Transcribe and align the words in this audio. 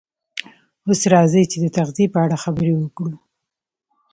اوس 0.87 1.01
راځئ 1.13 1.43
چې 1.51 1.57
د 1.63 1.65
تغذیې 1.77 2.07
په 2.13 2.17
اړه 2.25 2.35
خبرې 2.43 2.73
وکړو 2.77 3.17